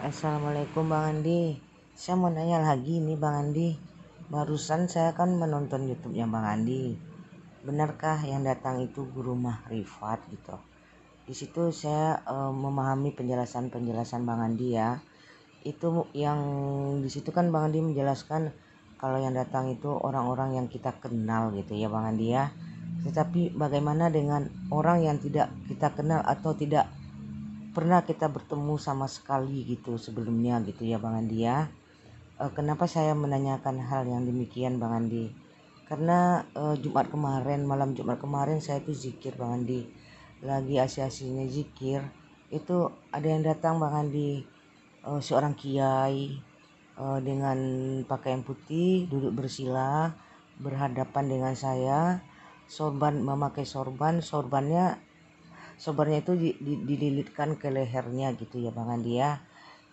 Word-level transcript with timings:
Assalamualaikum 0.00 0.88
Bang 0.88 1.12
Andi. 1.12 1.60
Saya 1.92 2.16
mau 2.16 2.32
nanya 2.32 2.56
lagi 2.64 3.04
nih 3.04 3.20
Bang 3.20 3.36
Andi. 3.36 3.76
Barusan 4.32 4.88
saya 4.88 5.12
kan 5.12 5.36
menonton 5.36 5.92
YouTube-nya 5.92 6.24
Bang 6.24 6.48
Andi. 6.48 6.96
Benarkah 7.60 8.16
yang 8.24 8.40
datang 8.40 8.80
itu 8.80 9.04
guru 9.04 9.36
Mahrifat 9.36 10.24
gitu? 10.32 10.56
Di 11.28 11.36
situ 11.36 11.68
saya 11.76 12.16
uh, 12.24 12.48
memahami 12.48 13.12
penjelasan-penjelasan 13.12 14.24
Bang 14.24 14.40
Andi 14.40 14.72
ya. 14.72 15.04
Itu 15.68 16.08
yang 16.16 16.40
di 17.04 17.12
situ 17.12 17.28
kan 17.28 17.52
Bang 17.52 17.68
Andi 17.68 17.84
menjelaskan 17.84 18.56
kalau 18.96 19.20
yang 19.20 19.36
datang 19.36 19.68
itu 19.68 19.92
orang-orang 19.92 20.56
yang 20.56 20.72
kita 20.72 20.96
kenal 20.96 21.52
gitu 21.52 21.76
ya 21.76 21.92
Bang 21.92 22.08
Andi 22.08 22.32
ya. 22.32 22.48
Tetapi 23.04 23.52
bagaimana 23.52 24.08
dengan 24.08 24.48
orang 24.72 25.04
yang 25.04 25.20
tidak 25.20 25.52
kita 25.68 25.92
kenal 25.92 26.24
atau 26.24 26.56
tidak 26.56 26.88
pernah 27.70 28.02
kita 28.02 28.26
bertemu 28.26 28.74
sama 28.82 29.06
sekali 29.06 29.62
gitu 29.62 29.94
sebelumnya 29.94 30.58
gitu 30.66 30.82
ya 30.82 30.98
Bang 30.98 31.14
Andi 31.14 31.46
ya. 31.46 31.70
E, 32.38 32.50
kenapa 32.50 32.90
saya 32.90 33.14
menanyakan 33.14 33.78
hal 33.78 34.10
yang 34.10 34.26
demikian 34.26 34.82
Bang 34.82 35.06
Andi? 35.06 35.30
Karena 35.86 36.42
e, 36.50 36.78
Jumat 36.82 37.10
kemarin, 37.10 37.62
malam 37.62 37.94
Jumat 37.94 38.18
kemarin 38.18 38.58
saya 38.58 38.82
itu 38.82 38.90
zikir 38.90 39.38
Bang 39.38 39.62
Andi. 39.62 39.86
Lagi 40.42 40.82
asyik-asyiknya 40.82 41.46
zikir, 41.46 42.00
itu 42.50 42.90
ada 43.14 43.26
yang 43.26 43.46
datang 43.46 43.78
Bang 43.78 43.94
Andi, 43.94 44.42
e, 45.06 45.10
seorang 45.22 45.54
kiai 45.54 46.42
e, 46.98 47.04
dengan 47.22 47.58
pakaian 48.06 48.42
putih, 48.42 49.06
duduk 49.06 49.46
bersila, 49.46 50.10
berhadapan 50.58 51.24
dengan 51.30 51.54
saya, 51.54 52.18
sorban 52.66 53.22
memakai 53.22 53.62
sorban, 53.62 54.18
sorbannya 54.18 55.09
sobarnya 55.80 56.20
itu 56.20 56.36
dililitkan 56.60 57.56
ke 57.56 57.72
lehernya 57.72 58.36
gitu 58.36 58.60
ya 58.60 58.68
Bang 58.68 58.92
Andi 58.92 59.16
ya. 59.16 59.40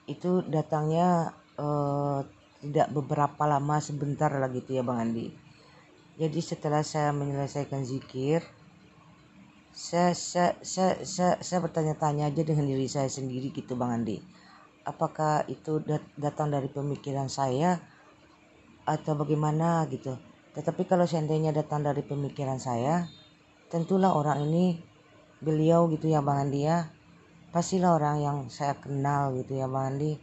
Itu 0.03 0.43
datangnya 0.43 1.31
eh, 1.55 2.19
tidak 2.59 2.87
beberapa 2.91 3.47
lama 3.47 3.79
sebentar 3.79 4.27
lah 4.35 4.51
gitu 4.51 4.75
ya 4.75 4.83
Bang 4.83 4.99
Andi. 4.99 5.31
Jadi 6.19 6.39
setelah 6.43 6.83
saya 6.83 7.15
menyelesaikan 7.15 7.87
zikir 7.87 8.43
saya 9.77 10.17
saya 10.17 10.57
saya, 10.65 11.05
saya, 11.05 11.37
saya 11.37 11.59
bertanya-tanya 11.61 12.33
aja 12.33 12.41
dengan 12.41 12.65
diri 12.65 12.89
saya 12.89 13.07
sendiri 13.07 13.55
gitu 13.55 13.79
Bang 13.79 13.95
Andi. 13.95 14.19
Apakah 14.83 15.47
itu 15.47 15.79
dat 15.85 16.03
datang 16.19 16.51
dari 16.51 16.67
pemikiran 16.67 17.31
saya 17.31 17.79
atau 18.83 19.13
bagaimana 19.15 19.87
gitu. 19.87 20.19
Tetapi 20.57 20.83
kalau 20.89 21.05
seandainya 21.05 21.53
datang 21.53 21.85
dari 21.85 22.01
pemikiran 22.01 22.57
saya 22.57 23.05
tentulah 23.69 24.17
orang 24.17 24.49
ini 24.49 24.96
beliau 25.41 25.85
gitu 25.93 26.09
ya 26.09 26.21
Bang 26.25 26.49
Andi 26.49 26.65
ya. 26.65 26.89
Pastilah 27.53 27.97
orang 27.97 28.17
yang 28.21 28.37
saya 28.51 28.77
kenal 28.77 29.33
gitu 29.37 29.57
ya 29.57 29.69
Bang 29.69 29.95
Andi. 29.95 30.17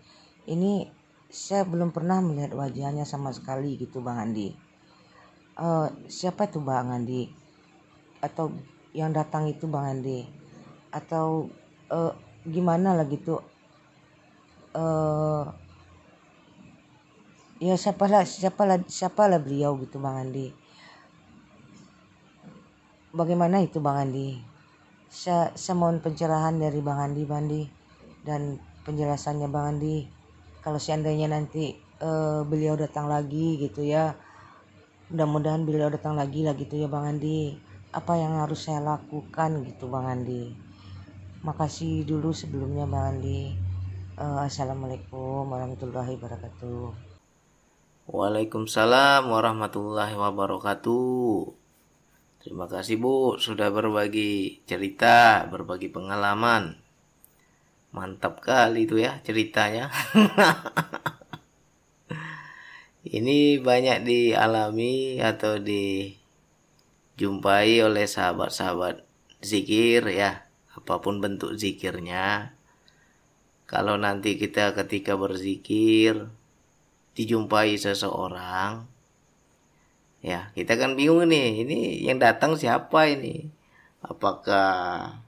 Ini 0.45 0.87
saya 1.31 1.67
belum 1.67 1.91
pernah 1.91 2.23
melihat 2.23 2.55
wajahnya 2.55 3.07
sama 3.07 3.35
sekali 3.35 3.79
gitu 3.79 4.03
Bang 4.05 4.21
Andi. 4.21 4.55
Uh, 5.55 5.91
siapa 6.11 6.51
itu 6.51 6.59
Bang 6.63 6.91
Andi? 6.91 7.31
Atau 8.23 8.55
yang 8.95 9.15
datang 9.15 9.47
itu 9.51 9.67
Bang 9.71 9.87
Andi? 9.87 10.27
Atau 10.91 11.51
uh, 11.91 12.13
gimana 12.47 12.95
lah 12.95 13.07
gitu? 13.07 13.41
Uh, 14.75 15.47
ya 17.63 17.79
siapalah 17.79 18.27
siapalah 18.27 18.83
siapalah 18.91 19.39
beliau 19.39 19.79
gitu 19.79 20.03
Bang 20.03 20.19
Andi? 20.19 20.51
Bagaimana 23.15 23.63
itu 23.63 23.79
Bang 23.79 24.11
Andi 24.11 24.54
saya, 25.15 25.55
saya 25.55 25.79
mohon 25.79 26.03
pencerahan 26.03 26.59
dari 26.59 26.83
Bang 26.83 26.99
Andi 26.99 27.23
Bandi 27.23 27.63
dan 28.27 28.59
penjelasannya 28.83 29.47
Bang 29.47 29.79
Andi. 29.79 30.11
Kalau 30.59 30.83
seandainya 30.83 31.31
nanti 31.31 31.79
uh, 32.03 32.43
beliau 32.43 32.75
datang 32.75 33.07
lagi 33.07 33.63
gitu 33.63 33.87
ya 33.87 34.19
mudah-mudahan 35.15 35.63
beliau 35.63 35.93
datang 35.93 36.19
lagi 36.19 36.43
lah 36.43 36.59
gitu 36.59 36.75
ya 36.75 36.91
Bang 36.91 37.07
Andi. 37.07 37.55
Apa 37.95 38.19
yang 38.19 38.43
harus 38.43 38.67
saya 38.67 38.83
lakukan 38.83 39.63
gitu 39.63 39.87
Bang 39.87 40.11
Andi? 40.11 40.51
Makasih 41.47 42.03
dulu 42.03 42.35
sebelumnya 42.35 42.91
Bang 42.91 43.15
Andi. 43.15 43.55
Uh, 44.19 44.43
Assalamualaikum 44.43 45.47
warahmatullahi 45.47 46.19
wabarakatuh. 46.19 46.91
Waalaikumsalam 48.11 49.31
warahmatullahi 49.31 50.19
wabarakatuh 50.19 51.64
Terima 52.45 52.69
kasih 52.69 53.01
Bu 53.01 53.41
sudah 53.41 53.73
berbagi 53.73 54.61
cerita, 54.69 55.49
berbagi 55.49 55.89
pengalaman. 55.89 56.77
Mantap 57.97 58.45
kali 58.45 58.85
itu 58.85 59.01
ya 59.01 59.25
ceritanya. 59.25 59.89
Ini 63.17 63.65
banyak 63.65 64.05
dialami 64.05 65.25
atau 65.25 65.57
dijumpai 65.57 67.81
oleh 67.81 68.05
sahabat-sahabat 68.05 69.01
zikir 69.41 70.05
ya, 70.13 70.45
apa 70.77 71.01
pun 71.01 71.25
bentuk 71.25 71.57
zikirnya. 71.57 72.53
Kalau 73.65 73.97
nanti 73.97 74.37
kita 74.37 74.77
ketika 74.77 75.17
berzikir 75.17 76.29
dijumpai 77.17 77.81
seseorang 77.81 78.93
ya 80.25 80.49
kita 80.57 80.81
kan 80.81 80.97
bingung 80.97 81.29
nih 81.29 81.69
ini 81.69 82.01
yang 82.09 82.17
datang 82.17 82.57
siapa 82.57 83.13
ini? 83.13 83.53
Apakah 84.01 85.21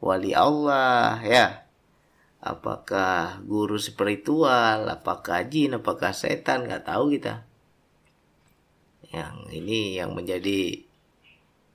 wali 0.00 0.32
Allah? 0.32 1.20
Ya. 1.20 1.68
Apakah 2.40 3.44
guru 3.44 3.76
spiritual? 3.76 4.88
Apakah 4.88 5.44
jin? 5.44 5.76
Apakah 5.76 6.16
setan? 6.16 6.64
Nggak 6.64 6.88
tahu 6.88 7.12
kita. 7.12 7.44
Yang 9.12 9.36
ini 9.52 10.00
yang 10.00 10.16
menjadi 10.16 10.80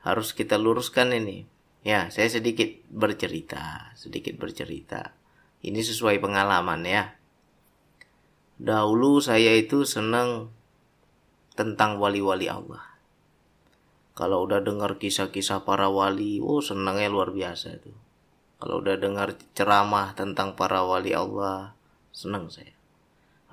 harus 0.02 0.34
kita 0.34 0.58
luruskan 0.58 1.14
ini. 1.14 1.46
Ya 1.82 2.10
saya 2.14 2.30
sedikit 2.30 2.70
bercerita 2.90 3.94
sedikit 3.98 4.38
bercerita. 4.42 5.14
Ini 5.62 5.78
sesuai 5.78 6.18
pengalaman 6.18 6.82
ya. 6.90 7.14
Dahulu 8.58 9.22
saya 9.22 9.58
itu 9.58 9.86
senang 9.86 10.50
tentang 11.62 12.02
wali-wali 12.02 12.50
Allah. 12.50 12.82
Kalau 14.18 14.50
udah 14.50 14.66
dengar 14.66 14.98
kisah-kisah 14.98 15.62
para 15.62 15.88
wali, 15.88 16.42
oh 16.42 16.60
senangnya 16.60 17.08
luar 17.08 17.30
biasa 17.30 17.78
itu. 17.78 17.94
Kalau 18.58 18.82
udah 18.82 18.98
dengar 18.98 19.38
ceramah 19.54 20.18
tentang 20.18 20.58
para 20.58 20.82
wali 20.82 21.14
Allah, 21.14 21.78
senang 22.10 22.50
saya. 22.50 22.74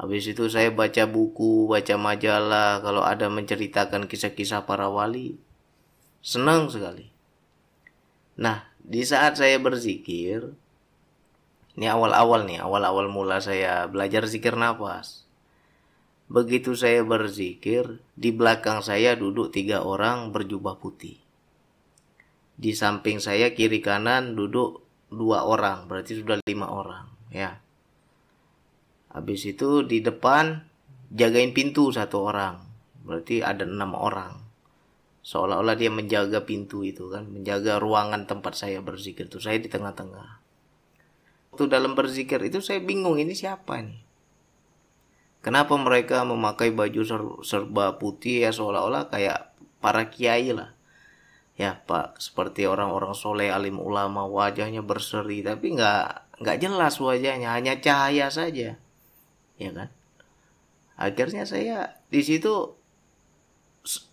Habis 0.00 0.32
itu 0.32 0.48
saya 0.48 0.72
baca 0.72 1.04
buku, 1.04 1.68
baca 1.68 1.94
majalah, 2.00 2.80
kalau 2.80 3.04
ada 3.04 3.28
menceritakan 3.28 4.08
kisah-kisah 4.08 4.64
para 4.64 4.88
wali, 4.88 5.36
senang 6.24 6.72
sekali. 6.72 7.10
Nah, 8.40 8.66
di 8.78 9.04
saat 9.04 9.36
saya 9.36 9.60
berzikir, 9.60 10.54
ini 11.76 11.86
awal-awal 11.86 12.46
nih, 12.48 12.58
awal-awal 12.64 13.06
mula 13.06 13.38
saya 13.38 13.86
belajar 13.86 14.26
zikir 14.26 14.56
nafas. 14.56 15.27
Begitu 16.28 16.76
saya 16.76 17.00
berzikir, 17.08 18.04
di 18.12 18.36
belakang 18.36 18.84
saya 18.84 19.16
duduk 19.16 19.48
tiga 19.48 19.80
orang 19.80 20.28
berjubah 20.28 20.76
putih. 20.76 21.16
Di 22.52 22.76
samping 22.76 23.16
saya 23.16 23.56
kiri 23.56 23.80
kanan 23.80 24.36
duduk 24.36 24.84
dua 25.08 25.48
orang, 25.48 25.88
berarti 25.88 26.20
sudah 26.20 26.36
lima 26.44 26.68
orang, 26.68 27.08
ya. 27.32 27.56
Habis 29.08 29.56
itu 29.56 29.88
di 29.88 30.04
depan 30.04 30.68
jagain 31.08 31.56
pintu 31.56 31.88
satu 31.88 32.28
orang, 32.28 32.60
berarti 33.08 33.40
ada 33.40 33.64
enam 33.64 33.96
orang. 33.96 34.36
Seolah-olah 35.24 35.80
dia 35.80 35.88
menjaga 35.88 36.44
pintu 36.44 36.84
itu 36.84 37.08
kan, 37.08 37.24
menjaga 37.24 37.80
ruangan 37.80 38.28
tempat 38.28 38.52
saya 38.52 38.84
berzikir 38.84 39.32
itu. 39.32 39.40
Saya 39.40 39.64
di 39.64 39.72
tengah-tengah. 39.72 40.44
Waktu 41.56 41.72
dalam 41.72 41.96
berzikir 41.96 42.44
itu 42.44 42.60
saya 42.60 42.84
bingung 42.84 43.16
ini 43.16 43.32
siapa 43.32 43.80
nih 43.80 44.07
Kenapa 45.38 45.78
mereka 45.78 46.26
memakai 46.26 46.74
baju 46.74 47.02
serba 47.46 47.96
putih 47.96 48.42
ya 48.42 48.50
seolah-olah 48.50 49.06
kayak 49.06 49.54
para 49.78 50.10
kiai 50.10 50.50
lah. 50.50 50.74
Ya 51.58 51.82
pak, 51.86 52.22
seperti 52.22 52.70
orang-orang 52.70 53.14
soleh 53.18 53.50
alim 53.50 53.82
ulama 53.82 54.26
wajahnya 54.26 54.82
berseri 54.82 55.42
tapi 55.42 55.74
nggak 55.74 56.38
nggak 56.38 56.58
jelas 56.62 57.02
wajahnya 57.02 57.50
hanya 57.50 57.82
cahaya 57.82 58.30
saja, 58.30 58.78
ya 59.58 59.70
kan? 59.74 59.90
Akhirnya 60.94 61.42
saya 61.46 61.98
di 62.10 62.22
situ 62.22 62.78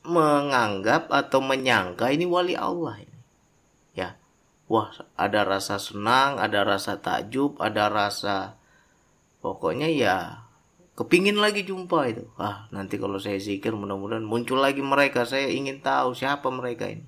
menganggap 0.05 1.09
atau 1.13 1.41
menyangka 1.41 2.09
ini 2.09 2.25
wali 2.25 2.57
Allah 2.57 3.01
ini. 3.01 3.19
Ya. 3.93 4.17
Wah, 4.65 4.89
ada 5.13 5.45
rasa 5.45 5.77
senang, 5.77 6.41
ada 6.41 6.65
rasa 6.65 6.97
takjub, 6.97 7.61
ada 7.61 7.89
rasa 7.93 8.57
pokoknya 9.45 9.85
ya 9.93 10.44
kepingin 10.95 11.37
lagi 11.37 11.67
jumpa 11.67 11.99
itu 12.07 12.25
ah 12.39 12.71
nanti 12.71 12.95
kalau 12.95 13.19
saya 13.19 13.39
zikir 13.39 13.75
mudah-mudahan 13.75 14.23
muncul 14.23 14.59
lagi 14.59 14.79
mereka 14.79 15.27
saya 15.27 15.51
ingin 15.51 15.83
tahu 15.83 16.15
siapa 16.15 16.47
mereka 16.51 16.87
ini 16.87 17.05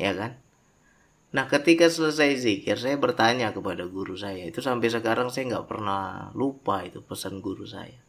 ya 0.00 0.16
kan 0.16 0.40
Nah 1.28 1.44
ketika 1.44 1.92
selesai 1.92 2.40
zikir 2.40 2.80
saya 2.80 2.96
bertanya 2.96 3.52
kepada 3.52 3.84
guru 3.84 4.16
saya 4.16 4.48
itu 4.48 4.64
sampai 4.64 4.88
sekarang 4.88 5.28
saya 5.28 5.56
nggak 5.56 5.68
pernah 5.68 6.32
lupa 6.32 6.80
itu 6.88 7.04
pesan 7.04 7.44
guru 7.44 7.68
saya. 7.68 8.00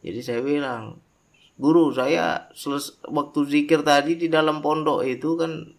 Jadi 0.00 0.20
saya 0.24 0.40
bilang 0.40 0.96
guru 1.60 1.92
saya 1.92 2.48
seles 2.56 2.96
waktu 3.04 3.44
zikir 3.44 3.84
tadi 3.84 4.16
di 4.16 4.32
dalam 4.32 4.64
pondok 4.64 5.04
itu 5.04 5.36
kan 5.36 5.76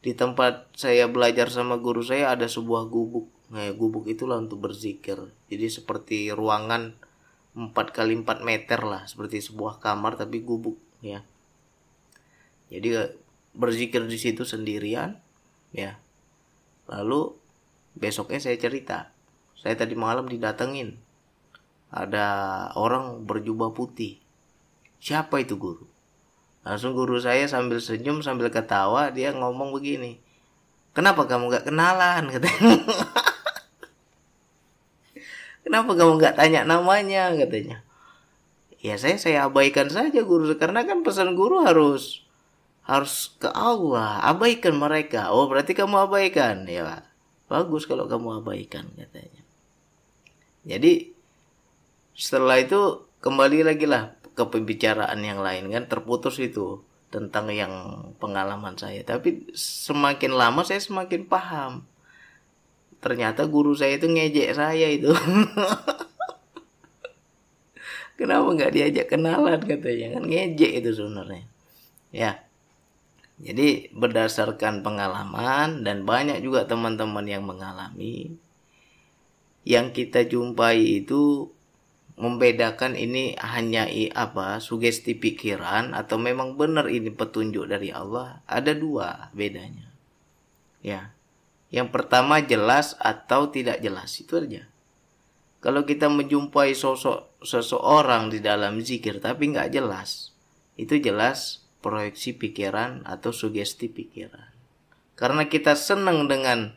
di 0.00 0.12
tempat 0.16 0.72
saya 0.72 1.04
belajar 1.08 1.52
sama 1.52 1.76
guru 1.76 2.00
saya 2.00 2.32
ada 2.32 2.48
sebuah 2.48 2.88
gubuk. 2.88 3.28
Nah 3.52 3.68
gubuk 3.76 4.08
itulah 4.08 4.40
untuk 4.40 4.64
berzikir. 4.64 5.20
Jadi 5.52 5.66
seperti 5.68 6.32
ruangan 6.32 6.96
4 7.54 7.70
kali 7.94 8.18
4 8.18 8.42
meter 8.42 8.82
lah 8.82 9.06
seperti 9.06 9.38
sebuah 9.38 9.78
kamar 9.78 10.18
tapi 10.18 10.42
gubuk 10.42 10.74
ya. 10.98 11.22
Jadi 12.66 13.14
berzikir 13.54 14.02
di 14.10 14.18
situ 14.18 14.42
sendirian 14.42 15.22
ya. 15.70 16.02
Lalu 16.90 17.30
besoknya 17.94 18.42
saya 18.42 18.58
cerita. 18.58 19.14
Saya 19.54 19.78
tadi 19.78 19.94
malam 19.94 20.26
didatengin. 20.26 20.98
Ada 21.94 22.26
orang 22.74 23.22
berjubah 23.22 23.70
putih. 23.70 24.18
Siapa 24.98 25.38
itu 25.38 25.54
guru? 25.54 25.86
Langsung 26.66 26.98
guru 26.98 27.22
saya 27.22 27.46
sambil 27.46 27.78
senyum 27.78 28.24
sambil 28.24 28.50
ketawa 28.50 29.14
dia 29.14 29.30
ngomong 29.30 29.70
begini. 29.70 30.18
Kenapa 30.90 31.30
kamu 31.30 31.54
gak 31.54 31.70
kenalan? 31.70 32.28
katanya 32.34 32.82
kenapa 35.64 35.96
kamu 35.96 36.20
gak 36.20 36.36
tanya 36.36 36.62
namanya 36.62 37.32
katanya? 37.32 37.80
Ya 38.84 39.00
saya 39.00 39.16
saya 39.16 39.48
abaikan 39.48 39.88
saja 39.88 40.20
guru. 40.20 40.52
Karena 40.60 40.84
kan 40.84 41.00
pesan 41.00 41.32
guru 41.32 41.64
harus 41.64 42.20
harus 42.84 43.32
ke 43.40 43.48
Allah. 43.48 44.20
Abaikan 44.20 44.76
mereka. 44.76 45.32
Oh 45.32 45.48
berarti 45.48 45.72
kamu 45.72 46.04
abaikan. 46.04 46.68
Ya 46.68 47.08
bagus 47.48 47.88
kalau 47.88 48.04
kamu 48.04 48.44
abaikan 48.44 48.84
katanya. 48.92 49.40
Jadi 50.68 51.16
setelah 52.12 52.60
itu 52.60 53.08
kembali 53.24 53.64
lagi 53.64 53.88
lah 53.88 54.12
ke 54.36 54.44
pembicaraan 54.44 55.16
yang 55.24 55.40
lain. 55.40 55.72
Kan 55.72 55.88
terputus 55.88 56.36
itu 56.36 56.84
tentang 57.08 57.48
yang 57.48 57.72
pengalaman 58.20 58.76
saya. 58.76 59.00
Tapi 59.00 59.48
semakin 59.56 60.36
lama 60.36 60.60
saya 60.60 60.84
semakin 60.84 61.24
paham 61.24 61.88
ternyata 63.04 63.44
guru 63.44 63.76
saya 63.76 64.00
itu 64.00 64.08
ngejek 64.08 64.56
saya 64.56 64.88
itu. 64.88 65.12
Kenapa 68.18 68.48
nggak 68.48 68.72
diajak 68.72 69.12
kenalan 69.12 69.60
katanya? 69.60 70.16
Kan 70.16 70.24
ngejek 70.24 70.72
itu 70.80 70.90
sebenarnya. 70.96 71.44
Ya. 72.08 72.40
Jadi 73.36 73.92
berdasarkan 73.92 74.80
pengalaman 74.80 75.84
dan 75.84 76.08
banyak 76.08 76.40
juga 76.40 76.64
teman-teman 76.64 77.28
yang 77.28 77.44
mengalami 77.44 78.40
yang 79.66 79.90
kita 79.90 80.22
jumpai 80.24 81.02
itu 81.02 81.50
membedakan 82.14 82.94
ini 82.94 83.34
hanya 83.42 83.90
apa 84.14 84.62
sugesti 84.62 85.18
pikiran 85.18 85.98
atau 85.98 86.14
memang 86.16 86.56
benar 86.56 86.88
ini 86.88 87.12
petunjuk 87.12 87.68
dari 87.68 87.92
Allah. 87.92 88.40
Ada 88.48 88.72
dua 88.72 89.28
bedanya. 89.36 89.92
Ya 90.80 91.12
yang 91.74 91.90
pertama 91.90 92.38
jelas 92.38 92.94
atau 93.02 93.50
tidak 93.50 93.82
jelas 93.82 94.14
itu 94.22 94.38
aja 94.38 94.62
kalau 95.58 95.82
kita 95.82 96.06
menjumpai 96.06 96.78
sosok 96.78 97.42
seseorang 97.42 98.30
di 98.30 98.38
dalam 98.38 98.78
zikir 98.78 99.18
tapi 99.18 99.50
nggak 99.50 99.74
jelas 99.74 100.30
itu 100.78 101.02
jelas 101.02 101.64
proyeksi 101.84 102.32
pikiran 102.32 103.04
atau 103.04 103.28
sugesti 103.28 103.92
pikiran. 103.92 104.48
Karena 105.20 105.44
kita 105.44 105.76
senang 105.76 106.24
dengan 106.24 106.72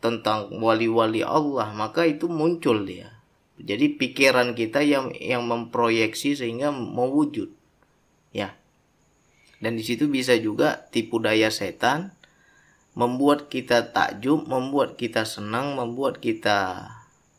tentang 0.00 0.48
wali-wali 0.56 1.20
Allah, 1.20 1.76
maka 1.76 2.08
itu 2.08 2.32
muncul 2.32 2.88
dia. 2.88 3.12
Jadi 3.60 3.92
pikiran 4.00 4.56
kita 4.56 4.80
yang 4.80 5.12
yang 5.20 5.44
memproyeksi 5.44 6.32
sehingga 6.32 6.72
mewujud. 6.72 7.52
Ya. 8.32 8.56
Dan 9.60 9.76
di 9.76 9.84
situ 9.84 10.08
bisa 10.08 10.36
juga 10.36 10.88
tipu 10.88 11.20
daya 11.20 11.52
setan 11.52 12.15
membuat 12.96 13.52
kita 13.52 13.92
takjub, 13.92 14.48
membuat 14.48 14.96
kita 14.96 15.28
senang, 15.28 15.76
membuat 15.76 16.18
kita 16.18 16.88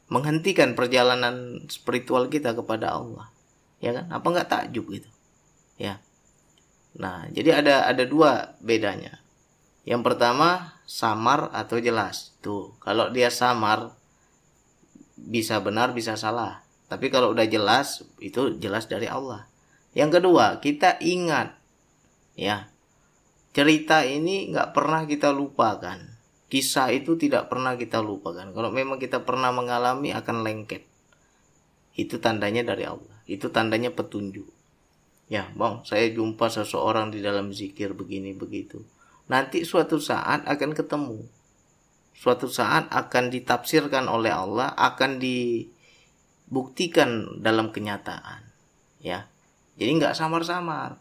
menghentikan 0.08 0.78
perjalanan 0.78 1.66
spiritual 1.68 2.30
kita 2.30 2.54
kepada 2.54 2.94
Allah. 2.94 3.34
Ya 3.82 3.92
kan? 3.98 4.06
Apa 4.14 4.28
nggak 4.30 4.50
takjub 4.54 4.86
gitu? 4.94 5.10
Ya. 5.82 5.98
Nah, 6.94 7.26
jadi 7.34 7.66
ada 7.66 7.90
ada 7.90 8.06
dua 8.06 8.54
bedanya. 8.62 9.18
Yang 9.84 10.14
pertama 10.14 10.78
samar 10.86 11.50
atau 11.52 11.82
jelas. 11.82 12.38
Tuh, 12.40 12.78
kalau 12.78 13.10
dia 13.10 13.34
samar 13.34 13.98
bisa 15.18 15.58
benar 15.60 15.98
bisa 15.98 16.14
salah. 16.14 16.62
Tapi 16.88 17.10
kalau 17.10 17.34
udah 17.34 17.50
jelas 17.50 18.06
itu 18.22 18.56
jelas 18.62 18.86
dari 18.86 19.10
Allah. 19.10 19.50
Yang 19.98 20.22
kedua, 20.22 20.62
kita 20.62 21.02
ingat 21.02 21.58
ya. 22.38 22.70
Cerita 23.58 24.06
ini 24.06 24.54
nggak 24.54 24.78
pernah 24.78 25.10
kita 25.10 25.34
lupakan. 25.34 25.98
Kisah 26.46 26.94
itu 26.94 27.18
tidak 27.18 27.50
pernah 27.50 27.74
kita 27.74 28.06
lupakan. 28.06 28.54
Kalau 28.54 28.70
memang 28.70 29.02
kita 29.02 29.26
pernah 29.26 29.50
mengalami 29.50 30.14
akan 30.14 30.46
lengket. 30.46 30.86
Itu 31.98 32.22
tandanya 32.22 32.62
dari 32.62 32.86
Allah. 32.86 33.18
Itu 33.26 33.50
tandanya 33.50 33.90
petunjuk 33.90 34.46
ya 35.28 35.52
bang 35.52 35.84
saya 35.84 36.08
jumpa 36.12 36.48
seseorang 36.48 37.12
di 37.12 37.20
dalam 37.20 37.52
zikir 37.52 37.92
begini 37.92 38.32
begitu 38.32 38.80
nanti 39.28 39.68
suatu 39.68 40.00
saat 40.00 40.48
akan 40.48 40.72
ketemu 40.72 41.20
suatu 42.16 42.48
saat 42.48 42.88
akan 42.88 43.28
ditafsirkan 43.30 44.08
oleh 44.08 44.32
Allah 44.32 44.72
akan 44.72 45.20
dibuktikan 45.20 45.84
dalam 47.44 47.76
kenyataan 47.76 48.40
ya 49.04 49.28
jadi 49.76 49.92
nggak 50.00 50.16
samar-samar 50.16 50.96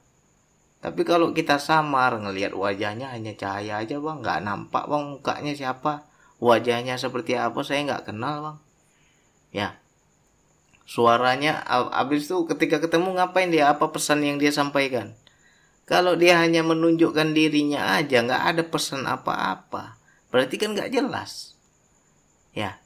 tapi 0.86 1.02
kalau 1.02 1.34
kita 1.34 1.58
samar 1.58 2.14
ngelihat 2.22 2.54
wajahnya 2.54 3.10
hanya 3.10 3.34
cahaya 3.34 3.82
aja 3.82 3.98
bang. 3.98 4.22
Nggak 4.22 4.38
nampak 4.46 4.86
bang 4.86 5.18
mukanya 5.18 5.50
siapa. 5.50 6.06
Wajahnya 6.38 6.94
seperti 6.94 7.34
apa 7.34 7.58
saya 7.66 7.90
nggak 7.90 8.14
kenal 8.14 8.38
bang. 8.38 8.58
Ya. 9.50 9.68
Suaranya 10.86 11.58
habis 11.90 12.30
itu 12.30 12.38
ketika 12.46 12.78
ketemu 12.78 13.18
ngapain 13.18 13.50
dia? 13.50 13.74
Apa 13.74 13.90
pesan 13.90 14.22
yang 14.22 14.38
dia 14.38 14.54
sampaikan? 14.54 15.18
Kalau 15.90 16.14
dia 16.14 16.38
hanya 16.38 16.62
menunjukkan 16.62 17.34
dirinya 17.34 17.98
aja 17.98 18.22
nggak 18.22 18.42
ada 18.54 18.62
pesan 18.62 19.10
apa-apa. 19.10 19.98
Berarti 20.30 20.54
kan 20.54 20.70
nggak 20.70 20.94
jelas. 20.94 21.58
Ya. 22.54 22.78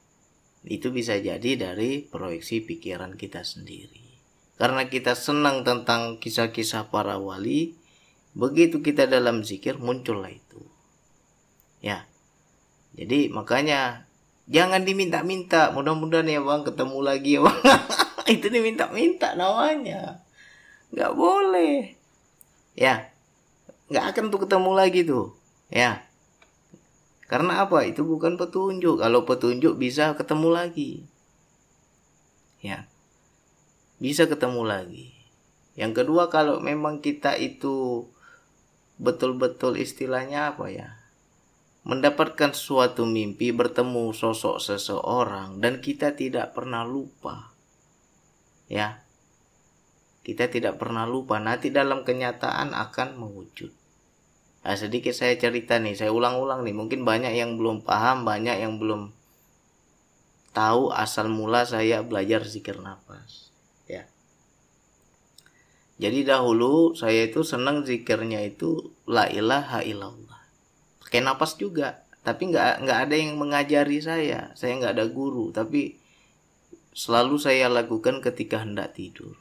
Itu 0.65 0.89
bisa 0.89 1.21
jadi 1.21 1.53
dari 1.53 2.09
proyeksi 2.09 2.65
pikiran 2.65 3.21
kita 3.21 3.45
sendiri. 3.45 4.09
Karena 4.57 4.89
kita 4.89 5.13
senang 5.13 5.69
tentang 5.69 6.17
kisah-kisah 6.17 6.89
para 6.89 7.21
wali 7.21 7.80
begitu 8.37 8.79
kita 8.81 9.11
dalam 9.11 9.43
zikir 9.43 9.77
muncullah 9.81 10.31
itu. 10.31 10.61
Ya. 11.81 12.07
Jadi 12.95 13.31
makanya 13.31 14.07
jangan 14.51 14.83
diminta-minta. 14.85 15.71
Mudah-mudahan 15.73 16.29
ya 16.29 16.41
bang 16.43 16.63
ketemu 16.67 16.99
lagi 17.01 17.31
ya 17.39 17.41
bang. 17.47 17.61
Itu 18.37 18.47
diminta-minta 18.53 19.35
namanya. 19.35 20.23
Nggak 20.95 21.13
boleh. 21.17 21.97
Ya. 22.79 23.11
Nggak 23.91 24.05
akan 24.15 24.25
tuh 24.31 24.41
ketemu 24.47 24.71
lagi 24.77 25.01
tuh. 25.03 25.35
Ya. 25.71 26.07
Karena 27.31 27.63
apa? 27.63 27.87
Itu 27.87 28.03
bukan 28.03 28.35
petunjuk. 28.35 29.03
Kalau 29.03 29.23
petunjuk 29.23 29.79
bisa 29.79 30.15
ketemu 30.19 30.49
lagi. 30.51 31.07
Ya. 32.63 32.91
Bisa 34.03 34.27
ketemu 34.27 34.67
lagi. 34.67 35.15
Yang 35.79 36.03
kedua 36.03 36.27
kalau 36.29 36.59
memang 36.59 36.99
kita 36.99 37.39
itu 37.39 38.07
betul-betul 39.01 39.81
istilahnya 39.81 40.53
apa 40.53 40.69
ya 40.69 41.01
mendapatkan 41.81 42.53
suatu 42.53 43.09
mimpi 43.09 43.57
bertemu 43.57 44.13
sosok 44.13 44.61
seseorang 44.61 45.65
dan 45.65 45.81
kita 45.81 46.13
tidak 46.13 46.53
pernah 46.53 46.85
lupa. 46.85 47.57
Ya. 48.69 49.01
Kita 50.21 50.53
tidak 50.53 50.77
pernah 50.77 51.09
lupa 51.09 51.41
nanti 51.41 51.73
dalam 51.73 52.05
kenyataan 52.05 52.77
akan 52.77 53.17
mewujud. 53.17 53.73
Nah, 54.61 54.77
sedikit 54.77 55.17
saya 55.17 55.41
cerita 55.41 55.81
nih, 55.81 55.97
saya 55.97 56.13
ulang-ulang 56.13 56.61
nih. 56.69 56.77
Mungkin 56.77 57.09
banyak 57.09 57.33
yang 57.33 57.57
belum 57.57 57.81
paham, 57.81 58.29
banyak 58.29 58.61
yang 58.61 58.77
belum 58.77 59.17
tahu 60.53 60.93
asal 60.93 61.33
mula 61.33 61.65
saya 61.65 62.05
belajar 62.05 62.45
zikir 62.45 62.77
nafas. 62.77 63.49
Ya. 63.89 64.05
Jadi 66.01 66.25
dahulu 66.25 66.97
saya 66.97 67.29
itu 67.29 67.45
senang 67.45 67.85
zikirnya 67.85 68.41
itu 68.41 68.89
la 69.05 69.29
ilaha 69.29 69.85
illallah. 69.85 70.41
Pakai 71.05 71.21
napas 71.21 71.61
juga 71.61 72.09
tapi 72.25 72.49
nggak 72.49 72.89
nggak 72.89 72.99
ada 73.05 73.15
yang 73.21 73.37
mengajari 73.37 74.01
saya. 74.01 74.49
Saya 74.57 74.81
nggak 74.81 74.97
ada 74.97 75.07
guru 75.13 75.53
tapi 75.53 76.01
selalu 76.97 77.37
saya 77.37 77.69
lakukan 77.69 78.25
ketika 78.25 78.65
hendak 78.65 78.97
tidur. 78.97 79.37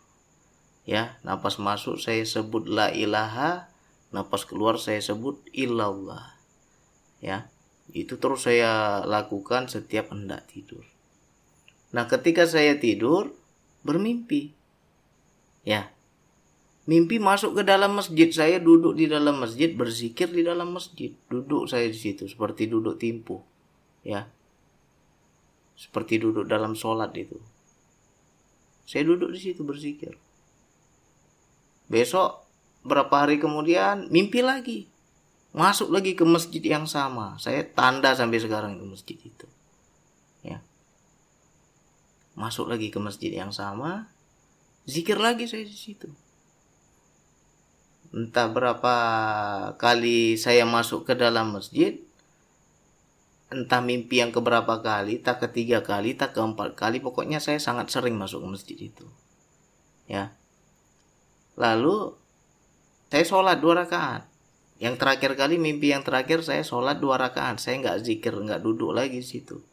Ya 0.84 1.16
napas 1.24 1.64
masuk 1.64 1.96
saya 1.96 2.28
sebut 2.28 2.68
la 2.68 2.92
ilaha 2.92 3.72
napas 4.12 4.44
keluar 4.44 4.76
saya 4.76 5.00
sebut 5.00 5.40
illallah. 5.56 6.36
Ya 7.24 7.48
itu 7.96 8.20
terus 8.20 8.44
saya 8.44 9.00
lakukan 9.08 9.72
setiap 9.72 10.12
hendak 10.12 10.44
tidur. 10.52 10.84
Nah 11.96 12.04
ketika 12.12 12.44
saya 12.44 12.76
tidur 12.76 13.32
bermimpi. 13.88 14.52
Ya 15.64 15.96
mimpi 16.90 17.22
masuk 17.22 17.62
ke 17.62 17.62
dalam 17.62 17.94
masjid. 17.94 18.26
Saya 18.34 18.58
duduk 18.58 18.98
di 18.98 19.06
dalam 19.06 19.38
masjid 19.38 19.70
berzikir 19.70 20.26
di 20.34 20.42
dalam 20.42 20.74
masjid. 20.74 21.14
Duduk 21.30 21.70
saya 21.70 21.86
di 21.86 21.94
situ 21.94 22.26
seperti 22.26 22.66
duduk 22.66 22.98
timpu 22.98 23.38
ya. 24.02 24.26
Seperti 25.78 26.18
duduk 26.18 26.50
dalam 26.50 26.74
sholat 26.74 27.14
itu. 27.14 27.38
Saya 28.90 29.06
duduk 29.06 29.30
di 29.30 29.40
situ 29.40 29.62
berzikir. 29.62 30.18
Besok 31.86 32.42
berapa 32.82 33.14
hari 33.14 33.38
kemudian 33.38 34.10
mimpi 34.10 34.42
lagi. 34.42 34.90
Masuk 35.54 35.94
lagi 35.94 36.18
ke 36.18 36.26
masjid 36.26 36.62
yang 36.62 36.90
sama. 36.90 37.38
Saya 37.38 37.62
tanda 37.70 38.18
sampai 38.18 38.42
sekarang 38.42 38.82
ke 38.82 38.86
masjid 38.90 39.18
itu 39.22 39.48
ya. 40.42 40.58
Masuk 42.34 42.66
lagi 42.66 42.90
ke 42.90 42.98
masjid 42.98 43.30
yang 43.30 43.54
sama 43.54 44.10
zikir 44.90 45.22
lagi 45.22 45.46
saya 45.46 45.70
di 45.70 45.78
situ 45.78 46.10
entah 48.10 48.50
berapa 48.50 48.96
kali 49.78 50.34
saya 50.34 50.66
masuk 50.66 51.06
ke 51.06 51.14
dalam 51.14 51.54
masjid 51.54 52.02
entah 53.50 53.82
mimpi 53.82 54.22
yang 54.22 54.30
keberapa 54.30 54.82
kali 54.82 55.22
tak 55.22 55.42
ketiga 55.46 55.82
kali 55.82 56.14
tak 56.14 56.38
keempat 56.38 56.78
kali 56.78 57.02
pokoknya 57.02 57.42
saya 57.42 57.58
sangat 57.58 57.90
sering 57.90 58.14
masuk 58.14 58.46
ke 58.46 58.48
masjid 58.50 58.78
itu. 58.78 59.06
Ya. 60.06 60.34
Lalu 61.58 62.14
saya 63.10 63.26
sholat 63.26 63.58
dua 63.58 63.86
rakaat. 63.86 64.30
Yang 64.80 64.96
terakhir 65.02 65.32
kali 65.36 65.58
mimpi 65.60 65.92
yang 65.92 66.06
terakhir 66.06 66.46
saya 66.46 66.62
sholat 66.62 67.02
dua 67.02 67.18
rakaat. 67.18 67.58
Saya 67.58 67.82
nggak 67.82 67.98
zikir 68.06 68.34
nggak 68.38 68.62
duduk 68.62 68.94
lagi 68.94 69.26
situ. 69.26 69.66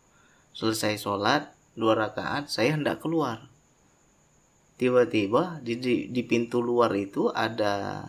Selesai 0.56 0.96
sholat 0.96 1.52
dua 1.76 1.92
rakaat 1.92 2.48
saya 2.48 2.74
hendak 2.80 3.04
keluar. 3.04 3.44
Tiba-tiba 4.76 5.60
di, 5.60 5.76
di, 5.80 5.94
di 6.12 6.22
pintu 6.24 6.60
luar 6.60 6.92
itu 6.96 7.28
ada 7.32 8.08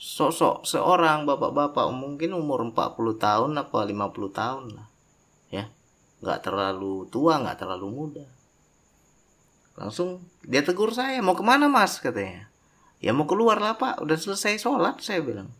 sosok 0.00 0.64
seorang 0.64 1.28
bapak-bapak 1.28 1.92
mungkin 1.92 2.32
umur 2.32 2.64
40 2.64 3.20
tahun 3.20 3.50
apa 3.60 3.84
50 3.84 4.32
tahun 4.32 4.64
lah 4.72 4.88
ya. 5.52 5.68
Nggak 6.24 6.40
terlalu 6.40 7.04
tua 7.12 7.36
nggak 7.36 7.60
terlalu 7.60 7.86
muda. 7.92 8.26
Langsung 9.76 10.24
dia 10.40 10.64
tegur 10.64 10.96
saya 10.96 11.20
mau 11.20 11.36
ke 11.36 11.44
mana 11.44 11.68
mas? 11.68 12.00
katanya. 12.00 12.48
Ya 13.04 13.12
mau 13.12 13.28
keluar 13.28 13.60
lah 13.60 13.76
pak. 13.76 14.00
Udah 14.00 14.16
selesai 14.16 14.56
sholat 14.56 15.04
saya 15.04 15.20
bilang. 15.20 15.52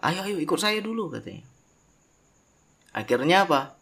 Ayo 0.00 0.24
ayo 0.24 0.40
ikut 0.40 0.56
saya 0.56 0.80
dulu 0.80 1.12
katanya. 1.12 1.44
Akhirnya 2.96 3.44
apa? 3.44 3.76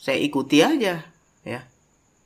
Saya 0.00 0.24
ikuti 0.24 0.64
aja 0.64 1.04
ya. 1.44 1.60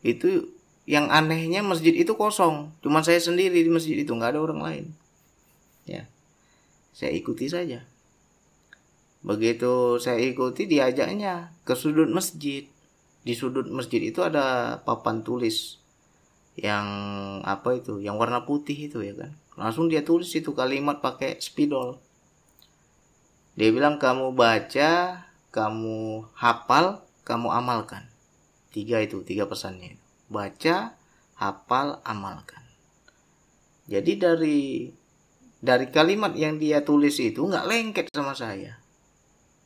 Itu 0.06 0.54
yang 0.87 1.11
anehnya 1.11 1.66
masjid 1.66 1.94
itu 1.94 2.14
kosong. 2.14 2.70
Cuma 2.78 3.02
saya 3.02 3.18
sendiri 3.18 3.58
di 3.58 3.70
masjid 3.70 3.99
itu 3.99 4.14
nggak 4.14 4.38
ada 4.38 4.40
orang 4.42 4.62
lain 4.62 4.87
saya 6.94 7.12
ikuti 7.12 7.50
saja 7.50 7.82
begitu 9.26 9.98
saya 9.98 10.20
ikuti 10.22 10.70
diajaknya 10.70 11.52
ke 11.66 11.74
sudut 11.74 12.08
masjid 12.08 12.64
di 13.24 13.32
sudut 13.34 13.66
masjid 13.68 14.00
itu 14.00 14.20
ada 14.22 14.78
papan 14.84 15.20
tulis 15.26 15.82
yang 16.54 16.86
apa 17.42 17.74
itu 17.74 17.98
yang 17.98 18.14
warna 18.14 18.46
putih 18.46 18.86
itu 18.86 19.02
ya 19.02 19.16
kan 19.18 19.34
langsung 19.58 19.90
dia 19.90 20.06
tulis 20.06 20.30
itu 20.32 20.54
kalimat 20.54 21.02
pakai 21.02 21.40
spidol 21.42 21.98
dia 23.54 23.70
bilang 23.70 24.02
kamu 24.02 24.34
baca, 24.34 25.22
kamu 25.54 26.26
hafal, 26.34 27.06
kamu 27.22 27.54
amalkan. 27.54 28.10
Tiga 28.74 28.98
itu, 28.98 29.22
tiga 29.22 29.46
pesannya. 29.46 29.94
Baca, 30.26 30.98
hafal, 31.38 32.02
amalkan. 32.02 32.66
Jadi 33.86 34.12
dari 34.18 34.60
dari 35.64 35.88
kalimat 35.88 36.37
yang 36.37 36.61
dia 36.61 36.85
tulis 36.85 37.16
itu 37.16 37.40
nggak 37.40 37.64
lengket 37.64 38.06
sama 38.12 38.37
saya. 38.37 38.76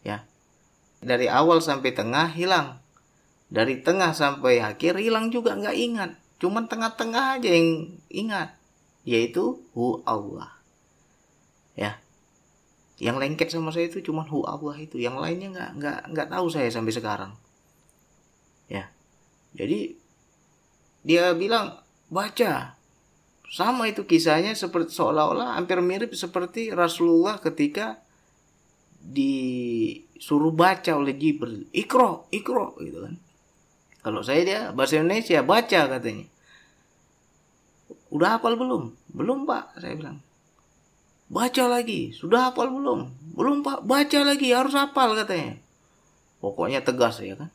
Ya. 0.07 0.23
Dari 1.03 1.27
awal 1.27 1.59
sampai 1.59 1.91
tengah 1.91 2.31
hilang. 2.31 2.79
Dari 3.51 3.83
tengah 3.83 4.15
sampai 4.15 4.63
akhir 4.63 5.03
hilang 5.03 5.35
juga 5.35 5.59
nggak 5.59 5.75
ingat. 5.75 6.11
Cuman 6.39 6.71
tengah-tengah 6.71 7.43
aja 7.43 7.51
yang 7.51 7.99
ingat. 8.07 8.55
Yaitu 9.03 9.59
hu 9.75 9.99
Allah. 10.07 10.55
Ya 11.75 11.99
yang 12.99 13.17
lengket 13.23 13.55
sama 13.55 13.71
saya 13.71 13.87
itu 13.87 14.03
cuma 14.03 14.27
hu 14.27 14.43
Allah 14.43 14.75
itu 14.75 14.99
yang 14.99 15.15
lainnya 15.23 15.55
nggak 15.55 15.71
nggak 15.79 15.99
nggak 16.15 16.29
tahu 16.35 16.47
saya 16.51 16.67
sampai 16.67 16.91
sekarang 16.91 17.33
ya 18.67 18.91
jadi 19.55 19.95
dia 21.07 21.31
bilang 21.39 21.79
baca 22.11 22.75
sama 23.49 23.89
itu 23.89 24.05
kisahnya 24.05 24.53
seperti 24.53 24.93
seolah-olah 24.93 25.57
hampir 25.57 25.81
mirip 25.81 26.13
seperti 26.13 26.69
Rasulullah 26.69 27.41
ketika 27.41 27.97
disuruh 29.01 30.53
baca 30.53 30.93
oleh 30.93 31.17
Jibril. 31.17 31.65
Ikro 31.73 32.29
ikro 32.29 32.77
gitu 32.85 33.09
kan. 33.09 33.17
Kalau 34.05 34.21
saya 34.21 34.41
dia 34.45 34.61
bahasa 34.77 35.01
Indonesia 35.01 35.41
baca 35.41 35.81
katanya. 35.97 36.29
Udah 38.13 38.37
hafal 38.37 38.61
belum? 38.61 38.93
Belum 39.17 39.49
pak 39.49 39.81
saya 39.81 39.97
bilang. 39.97 40.21
Baca 41.29 41.65
lagi. 41.69 42.13
Sudah 42.13 42.53
hafal 42.53 42.69
belum? 42.69 43.09
Belum 43.33 43.65
pak 43.65 43.85
baca 43.89 44.21
lagi 44.29 44.53
harus 44.53 44.77
hafal 44.77 45.17
katanya. 45.17 45.57
Pokoknya 46.45 46.85
tegas 46.85 47.19
ya 47.25 47.35
kan 47.35 47.49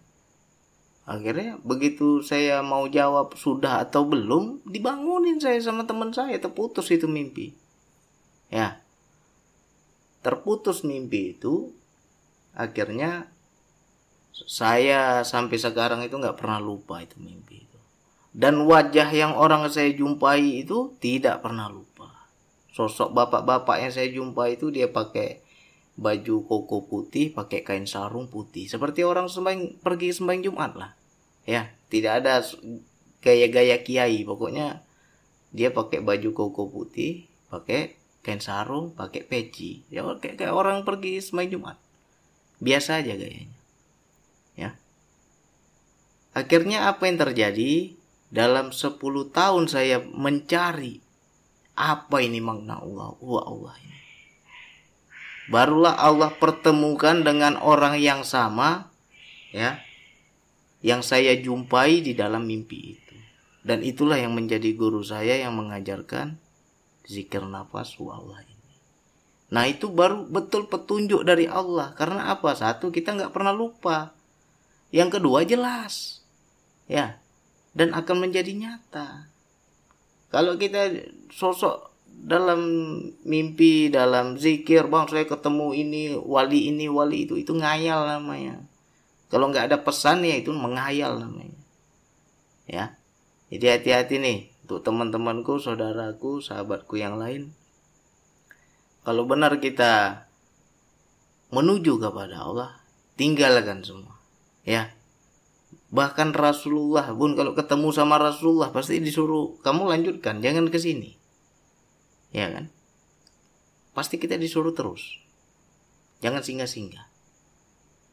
akhirnya 1.04 1.60
begitu 1.68 2.24
saya 2.24 2.64
mau 2.64 2.88
jawab 2.88 3.36
sudah 3.36 3.84
atau 3.84 4.08
belum 4.08 4.64
dibangunin 4.64 5.36
saya 5.38 5.60
sama 5.60 5.84
teman 5.84 6.16
saya 6.16 6.40
terputus 6.40 6.88
itu 6.90 7.06
mimpi. 7.12 7.52
Ya. 8.48 8.80
Terputus 10.24 10.88
mimpi 10.88 11.36
itu 11.36 11.76
akhirnya 12.56 13.28
saya 14.34 15.22
sampai 15.28 15.60
sekarang 15.60 16.02
itu 16.08 16.16
nggak 16.16 16.40
pernah 16.40 16.58
lupa 16.64 17.04
itu 17.04 17.20
mimpi 17.20 17.68
itu. 17.68 17.80
Dan 18.34 18.66
wajah 18.66 19.14
yang 19.14 19.38
orang 19.38 19.68
saya 19.70 19.94
jumpai 19.94 20.66
itu 20.66 20.96
tidak 20.98 21.44
pernah 21.44 21.70
lupa. 21.70 22.10
Sosok 22.74 23.14
bapak-bapak 23.14 23.78
yang 23.86 23.92
saya 23.94 24.10
jumpa 24.10 24.50
itu 24.50 24.74
dia 24.74 24.90
pakai 24.90 25.43
baju 25.94 26.36
koko 26.50 26.90
putih, 26.90 27.30
pakai 27.30 27.62
kain 27.62 27.86
sarung 27.86 28.26
putih, 28.26 28.66
seperti 28.66 29.06
orang 29.06 29.30
sembang 29.30 29.78
pergi 29.82 30.10
sembang 30.10 30.42
Jumat 30.42 30.74
lah. 30.74 30.92
Ya, 31.46 31.70
tidak 31.94 32.24
ada 32.24 32.42
gaya-gaya 33.22 33.82
kiai, 33.86 34.26
pokoknya 34.26 34.82
dia 35.54 35.70
pakai 35.70 36.02
baju 36.02 36.30
koko 36.34 36.74
putih, 36.74 37.30
pakai 37.54 37.96
kain 38.26 38.42
sarung, 38.42 38.96
pakai 38.98 39.22
peci, 39.22 39.86
ya 39.94 40.02
kayak, 40.18 40.42
kayak 40.42 40.56
orang 40.56 40.82
pergi 40.82 41.22
sembang 41.22 41.50
Jumat. 41.54 41.78
Biasa 42.64 43.04
aja 43.04 43.14
gayanya. 43.14 43.60
Ya. 44.56 44.80
Akhirnya 46.34 46.90
apa 46.90 47.06
yang 47.06 47.20
terjadi? 47.22 48.00
Dalam 48.34 48.74
10 48.74 48.98
tahun 49.30 49.70
saya 49.70 50.02
mencari 50.02 50.98
apa 51.78 52.18
ini 52.18 52.42
makna 52.42 52.82
Allah? 52.82 53.14
Wah 53.22 53.46
Allah 53.46 53.78
ini. 53.86 54.03
Barulah 55.52 56.00
Allah 56.00 56.32
pertemukan 56.32 57.20
dengan 57.20 57.60
orang 57.60 58.00
yang 58.00 58.24
sama 58.24 58.88
ya 59.52 59.84
yang 60.84 61.00
saya 61.00 61.36
jumpai 61.40 62.04
di 62.04 62.12
dalam 62.16 62.44
mimpi 62.44 63.00
itu. 63.00 63.16
Dan 63.64 63.80
itulah 63.80 64.20
yang 64.20 64.36
menjadi 64.36 64.76
guru 64.76 65.00
saya 65.00 65.40
yang 65.40 65.56
mengajarkan 65.56 66.36
zikir 67.08 67.48
nafas 67.48 67.96
Allah 68.00 68.44
ini. 68.44 68.76
Nah 69.56 69.64
itu 69.70 69.88
baru 69.88 70.28
betul 70.28 70.68
petunjuk 70.68 71.24
dari 71.24 71.48
Allah. 71.48 71.96
Karena 71.96 72.28
apa? 72.36 72.52
Satu 72.52 72.92
kita 72.92 73.16
nggak 73.16 73.32
pernah 73.32 73.56
lupa. 73.56 74.12
Yang 74.92 75.20
kedua 75.20 75.48
jelas. 75.48 76.20
Ya. 76.92 77.24
Dan 77.72 77.96
akan 77.96 78.28
menjadi 78.28 78.52
nyata. 78.52 79.32
Kalau 80.28 80.60
kita 80.60 80.92
sosok 81.32 81.93
dalam 82.14 82.62
mimpi, 83.26 83.90
dalam 83.90 84.38
zikir, 84.38 84.86
bang 84.88 85.10
saya 85.10 85.26
ketemu 85.26 85.74
ini, 85.74 86.04
wali 86.16 86.70
ini, 86.70 86.86
wali 86.88 87.26
itu, 87.26 87.36
itu 87.36 87.52
ngayal 87.58 88.06
namanya. 88.06 88.62
Kalau 89.34 89.50
nggak 89.50 89.74
ada 89.74 89.78
pesan 89.82 90.22
ya 90.22 90.38
itu 90.38 90.54
menghayal 90.54 91.18
namanya. 91.18 91.58
Ya, 92.70 92.96
jadi 93.50 93.76
hati-hati 93.76 94.22
nih 94.22 94.40
untuk 94.64 94.86
teman-temanku, 94.86 95.60
saudaraku, 95.60 96.40
sahabatku 96.40 96.96
yang 96.96 97.20
lain. 97.20 97.52
Kalau 99.04 99.28
benar 99.28 99.60
kita 99.60 100.24
menuju 101.52 102.00
kepada 102.00 102.46
Allah, 102.46 102.80
tinggalkan 103.20 103.84
semua. 103.84 104.16
Ya, 104.64 104.96
bahkan 105.92 106.32
Rasulullah 106.32 107.12
pun 107.12 107.36
kalau 107.36 107.52
ketemu 107.52 107.92
sama 107.92 108.16
Rasulullah 108.16 108.72
pasti 108.72 108.98
disuruh 109.04 109.60
kamu 109.62 109.92
lanjutkan 109.92 110.42
jangan 110.42 110.72
ke 110.74 110.82
sini 110.82 111.23
ya 112.34 112.50
kan? 112.52 112.68
Pasti 113.94 114.18
kita 114.18 114.36
disuruh 114.36 114.74
terus. 114.74 115.22
Jangan 116.20 116.42
singgah-singgah. 116.42 117.06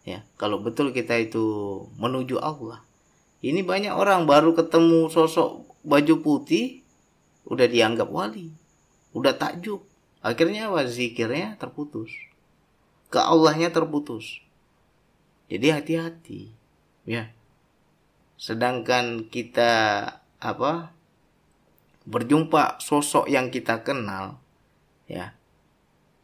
Ya 0.05 0.25
kalau 0.37 0.61
betul 0.61 0.93
kita 0.95 1.17
itu 1.19 1.43
menuju 1.97 2.39
Allah. 2.39 2.85
Ini 3.41 3.65
banyak 3.65 3.97
orang 3.97 4.29
baru 4.29 4.53
ketemu 4.53 5.09
sosok 5.09 5.65
baju 5.81 6.15
putih 6.21 6.85
udah 7.49 7.65
dianggap 7.65 8.13
wali 8.13 8.53
udah 9.17 9.35
takjub. 9.35 9.83
Akhirnya 10.21 10.69
apa? 10.69 10.85
Zikirnya 10.87 11.57
terputus. 11.57 12.13
Ke 13.09 13.19
Allahnya 13.19 13.73
terputus. 13.73 14.45
Jadi 15.51 15.67
hati-hati. 15.73 16.53
Ya. 17.09 17.33
Sedangkan 18.37 19.27
kita 19.27 19.73
apa 20.41 20.95
berjumpa 22.11 22.83
sosok 22.83 23.31
yang 23.31 23.55
kita 23.55 23.87
kenal 23.87 24.43
ya. 25.07 25.39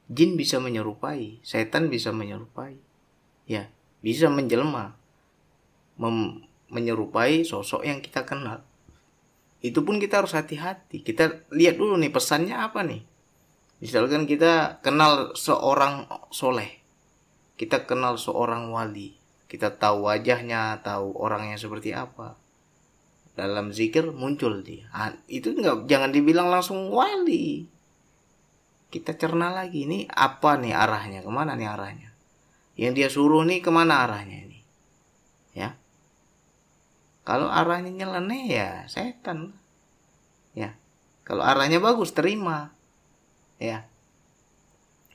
Jin 0.06 0.38
bisa 0.38 0.58
menyerupai 0.58 1.42
setan 1.46 1.86
bisa 1.86 2.10
menyerupai 2.10 2.78
ya. 3.46 3.70
Bisa 4.02 4.26
menjelma 4.30 4.98
menyerupai 6.68 7.46
sosok 7.46 7.86
yang 7.86 8.02
kita 8.02 8.26
kenal. 8.26 8.66
Itu 9.62 9.82
pun 9.86 10.02
kita 10.02 10.22
harus 10.22 10.34
hati-hati. 10.36 11.00
Kita 11.06 11.48
lihat 11.54 11.78
dulu 11.78 11.96
nih 11.98 12.12
pesannya 12.12 12.54
apa 12.54 12.82
nih? 12.84 13.02
Misalkan 13.82 14.28
kita 14.28 14.82
kenal 14.82 15.34
seorang 15.34 16.06
soleh 16.30 16.86
kita 17.56 17.88
kenal 17.88 18.20
seorang 18.20 18.68
wali 18.68 19.16
kita 19.48 19.72
tahu 19.80 20.12
wajahnya 20.12 20.76
tahu 20.84 21.16
orangnya 21.16 21.56
seperti 21.56 21.96
apa 21.96 22.36
dalam 23.36 23.70
zikir 23.70 24.08
muncul 24.16 24.64
dia. 24.64 24.88
Itu 25.28 25.52
nggak 25.52 25.84
jangan 25.86 26.10
dibilang 26.10 26.48
langsung 26.48 26.88
wali. 26.88 27.68
Kita 28.88 29.12
cerna 29.12 29.52
lagi 29.52 29.84
ini 29.84 30.08
apa 30.08 30.56
nih 30.56 30.72
arahnya? 30.72 31.20
Ke 31.20 31.28
mana 31.28 31.52
nih 31.52 31.68
arahnya? 31.68 32.10
Yang 32.80 32.92
dia 32.96 33.08
suruh 33.12 33.44
nih 33.44 33.60
ke 33.60 33.68
mana 33.68 34.08
arahnya 34.08 34.48
ini? 34.48 34.58
Ya. 35.52 35.76
Kalau 37.28 37.52
arahnya 37.52 37.92
nyeleneh 37.92 38.44
ya 38.48 38.68
setan. 38.88 39.52
Ya. 40.56 40.72
Kalau 41.28 41.44
arahnya 41.44 41.76
bagus 41.76 42.16
terima. 42.16 42.72
Ya. 43.60 43.84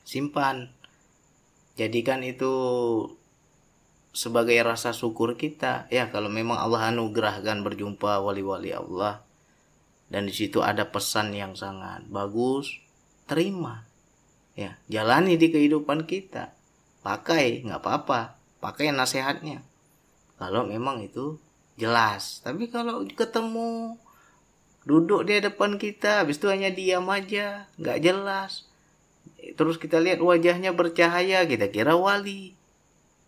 Simpan. 0.06 0.70
Jadikan 1.74 2.22
itu 2.22 2.52
sebagai 4.12 4.60
rasa 4.60 4.92
syukur 4.92 5.34
kita. 5.40 5.88
Ya 5.88 6.12
kalau 6.12 6.28
memang 6.28 6.60
Allah 6.60 6.92
anugerahkan 6.92 7.64
berjumpa 7.64 8.20
wali-wali 8.20 8.70
Allah 8.76 9.24
dan 10.12 10.28
di 10.28 10.34
situ 10.36 10.60
ada 10.60 10.92
pesan 10.92 11.32
yang 11.32 11.56
sangat 11.56 12.04
bagus 12.12 12.68
terima. 13.24 13.88
Ya 14.52 14.76
jalani 14.92 15.40
di 15.40 15.48
kehidupan 15.48 16.04
kita. 16.04 16.52
Pakai 17.00 17.64
nggak 17.64 17.80
apa-apa. 17.80 18.36
Pakai 18.60 18.92
nasihatnya. 18.92 19.64
Kalau 20.36 20.68
memang 20.68 21.00
itu 21.00 21.40
jelas. 21.80 22.44
Tapi 22.44 22.68
kalau 22.68 23.08
ketemu 23.08 23.96
duduk 24.84 25.24
di 25.24 25.40
depan 25.40 25.78
kita 25.80 26.26
habis 26.26 26.36
itu 26.36 26.52
hanya 26.52 26.68
diam 26.68 27.08
aja 27.08 27.64
nggak 27.80 27.98
jelas. 28.04 28.68
Terus 29.56 29.80
kita 29.80 29.96
lihat 29.96 30.20
wajahnya 30.20 30.76
bercahaya 30.76 31.48
kita 31.48 31.72
kira 31.72 31.96
wali. 31.96 32.52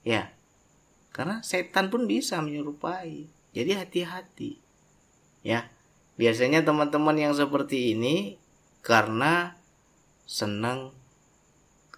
Ya 0.04 0.33
karena 1.14 1.40
setan 1.46 1.88
pun 1.88 2.10
bisa 2.10 2.42
menyerupai 2.42 3.30
jadi 3.54 3.86
hati-hati 3.86 4.58
ya 5.46 5.70
biasanya 6.18 6.66
teman-teman 6.66 7.14
yang 7.14 7.32
seperti 7.32 7.94
ini 7.94 8.36
karena 8.84 9.56
senang 10.28 10.92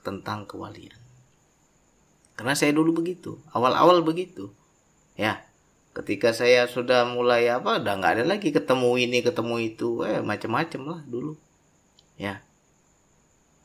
tentang 0.07 0.47
kewalian. 0.47 0.95
Karena 2.39 2.55
saya 2.55 2.71
dulu 2.71 3.03
begitu, 3.03 3.43
awal-awal 3.51 4.07
begitu. 4.07 4.55
Ya, 5.19 5.43
ketika 5.97 6.31
saya 6.31 6.69
sudah 6.71 7.09
mulai 7.09 7.49
apa, 7.51 7.83
udah 7.83 7.95
nggak 7.99 8.13
ada 8.21 8.25
lagi 8.29 8.55
ketemu 8.55 8.91
ini, 9.03 9.19
ketemu 9.25 9.57
itu, 9.67 10.05
eh 10.07 10.23
macam-macam 10.23 10.83
lah 10.87 11.01
dulu. 11.09 11.35
Ya, 12.21 12.45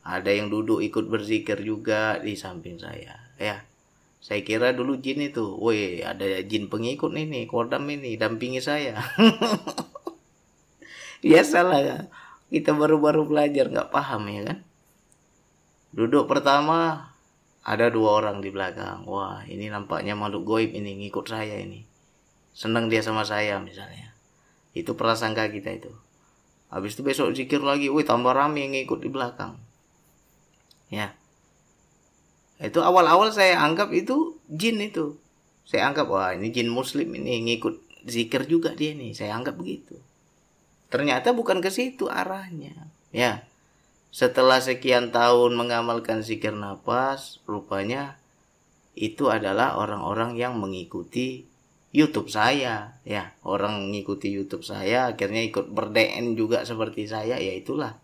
ada 0.02 0.32
yang 0.34 0.50
duduk 0.50 0.82
ikut 0.82 1.06
berzikir 1.06 1.62
juga 1.62 2.18
di 2.18 2.34
samping 2.34 2.80
saya. 2.80 3.22
Ya, 3.38 3.68
saya 4.22 4.46
kira 4.46 4.70
dulu 4.70 5.02
jin 5.02 5.18
itu, 5.18 5.58
woi 5.58 6.06
ada 6.06 6.46
jin 6.46 6.70
pengikut 6.70 7.10
ini, 7.18 7.50
kodam 7.50 7.90
ini, 7.90 8.22
dampingi 8.22 8.62
saya. 8.62 8.94
Biasalah 11.26 12.06
kita 12.54 12.78
baru-baru 12.78 13.26
belajar 13.26 13.74
nggak 13.74 13.90
paham 13.90 14.30
ya 14.30 14.42
kan? 14.46 14.60
Duduk 15.90 16.30
pertama 16.30 17.10
ada 17.66 17.90
dua 17.90 18.22
orang 18.22 18.46
di 18.46 18.54
belakang. 18.54 19.10
Wah 19.10 19.42
ini 19.50 19.74
nampaknya 19.74 20.14
makhluk 20.14 20.46
goib 20.46 20.70
ini 20.70 21.02
ngikut 21.02 21.26
saya 21.26 21.58
ini. 21.58 21.82
Senang 22.54 22.94
dia 22.94 23.02
sama 23.02 23.26
saya 23.26 23.58
misalnya. 23.58 24.14
Itu 24.78 24.94
prasangka 24.94 25.50
kita 25.50 25.82
itu. 25.82 25.92
Habis 26.70 26.94
itu 26.94 27.02
besok 27.02 27.34
zikir 27.34 27.66
lagi 27.66 27.90
wih 27.90 28.06
tambah 28.06 28.38
rame 28.38 28.70
yang 28.70 28.78
ngikut 28.78 29.02
di 29.02 29.10
belakang. 29.10 29.58
Ya 30.94 31.18
itu 32.62 32.80
awal-awal 32.80 33.34
saya 33.34 33.58
anggap 33.60 33.90
itu 33.92 34.38
jin 34.48 34.78
itu 34.80 35.18
saya 35.66 35.90
anggap 35.90 36.08
wah 36.08 36.32
ini 36.38 36.54
jin 36.54 36.70
muslim 36.70 37.10
ini 37.18 37.42
ngikut 37.50 38.06
zikir 38.06 38.46
juga 38.46 38.78
dia 38.78 38.94
nih 38.94 39.18
saya 39.18 39.34
anggap 39.36 39.58
begitu 39.58 39.98
Ternyata 40.92 41.32
bukan 41.32 41.64
ke 41.64 41.72
situ 41.72 42.12
arahnya. 42.12 42.92
Ya. 43.16 43.48
Setelah 44.12 44.60
sekian 44.60 45.16
tahun 45.16 45.56
mengamalkan 45.56 46.20
zikir 46.20 46.52
nafas, 46.52 47.40
rupanya 47.48 48.20
itu 48.92 49.32
adalah 49.32 49.80
orang-orang 49.80 50.36
yang 50.36 50.60
mengikuti 50.60 51.48
YouTube 51.96 52.28
saya, 52.28 53.00
ya. 53.08 53.32
Orang 53.48 53.88
mengikuti 53.88 54.28
YouTube 54.28 54.68
saya 54.68 55.16
akhirnya 55.16 55.48
ikut 55.48 55.72
berdn 55.72 56.36
juga 56.36 56.68
seperti 56.68 57.08
saya, 57.08 57.40
ya 57.40 57.56
itulah 57.56 57.96